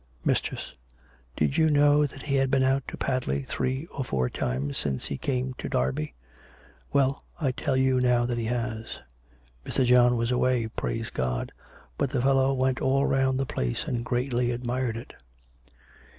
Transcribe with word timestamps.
"Mistress, 0.25 0.73
did 1.37 1.57
you 1.57 1.69
know 1.69 2.07
that 2.07 2.23
he 2.23 2.33
had 2.37 2.49
been 2.49 2.63
out 2.63 2.81
to 2.87 2.97
Padley 2.97 3.43
three 3.43 3.85
or 3.91 4.03
four 4.03 4.31
times 4.31 4.79
since 4.79 5.05
he 5.05 5.15
came 5.15 5.53
to 5.59 5.69
Derby.''... 5.69 6.15
Well, 6.91 7.23
I 7.39 7.51
tell 7.51 7.77
you 7.77 7.99
now 8.01 8.25
that 8.25 8.39
he 8.39 8.45
has. 8.45 8.97
Mr. 9.63 9.85
John 9.85 10.17
was 10.17 10.31
away, 10.31 10.65
praise 10.69 11.11
God; 11.11 11.51
but 11.99 12.09
the 12.09 12.19
fellow 12.23 12.51
went 12.55 12.81
all 12.81 13.05
round 13.05 13.39
the 13.39 13.45
place 13.45 13.83
and 13.85 14.03
greatly 14.03 14.49
admired 14.49 14.97
it." 14.97 15.13